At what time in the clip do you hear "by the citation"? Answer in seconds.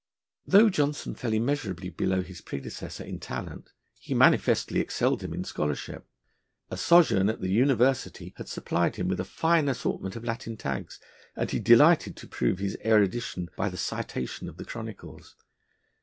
13.55-14.49